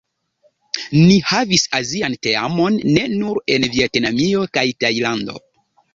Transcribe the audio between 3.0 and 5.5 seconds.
nur en Vjetnamio kaj Tajlando.